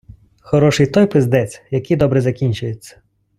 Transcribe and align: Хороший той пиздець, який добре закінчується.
Хороший 0.39 0.87
той 0.87 1.05
пиздець, 1.07 1.61
який 1.71 1.97
добре 1.97 2.21
закінчується. 2.21 3.01